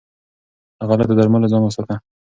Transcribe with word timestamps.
له 0.79 0.83
غلطو 0.89 1.17
درملنو 1.19 1.51
ځان 1.51 1.63
وساته. 1.63 1.95